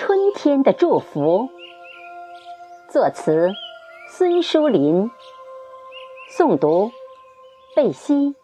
[0.00, 1.50] 春天的祝福。
[2.88, 3.50] 作词：
[4.08, 5.10] 孙淑林。
[6.34, 6.90] 诵读：
[7.76, 8.34] 贝西。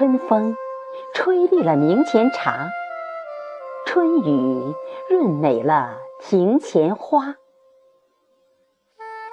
[0.00, 0.56] 春风
[1.12, 2.70] 吹绿了明前茶，
[3.84, 4.74] 春雨
[5.10, 7.34] 润美了庭前花，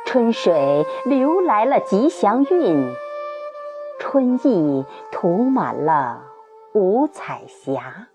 [0.05, 2.93] 春水流来了吉祥韵，
[3.97, 6.23] 春意涂满了
[6.73, 8.09] 五彩霞。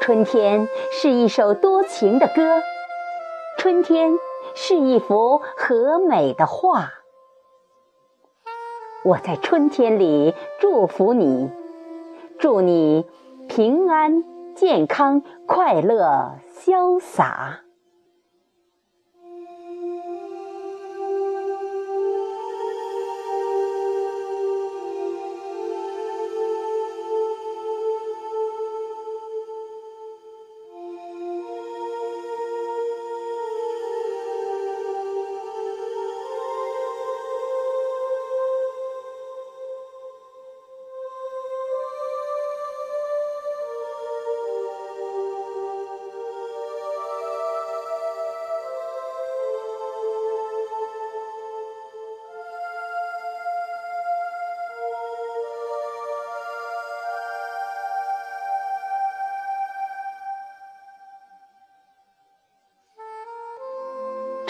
[0.00, 2.60] 春天是一首多情的歌，
[3.58, 4.18] 春天
[4.56, 6.90] 是一幅和美的画。
[9.04, 11.50] 我在春天里祝福你，
[12.38, 13.04] 祝你
[13.48, 14.24] 平安、
[14.54, 17.63] 健康、快乐、潇洒。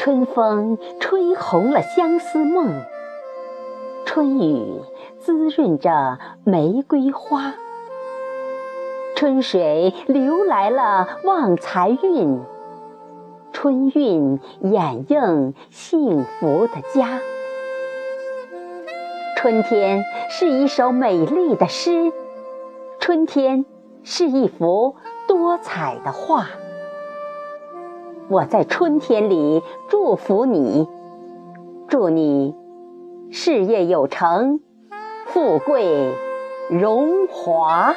[0.04, 2.82] 春风吹红了相思梦，
[4.04, 4.82] 春雨
[5.19, 7.54] 滋润着玫瑰花，
[9.16, 12.38] 春水流来了旺财运，
[13.50, 17.19] 春运掩映幸福的家。
[19.38, 22.12] 春天是一首美丽的诗，
[23.00, 23.65] 春天
[24.03, 26.48] 是一幅多彩的画。
[28.28, 30.88] 我在春天里祝福你，
[31.88, 32.54] 祝你
[33.30, 34.60] 事业有成，
[35.26, 36.14] 富贵
[36.70, 37.94] 荣华。